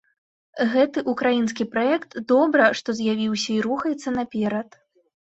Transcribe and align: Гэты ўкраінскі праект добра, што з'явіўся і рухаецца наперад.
Гэты 0.71 1.03
ўкраінскі 1.13 1.69
праект 1.77 2.11
добра, 2.33 2.73
што 2.83 2.99
з'явіўся 3.03 3.49
і 3.61 3.63
рухаецца 3.71 4.19
наперад. 4.21 4.69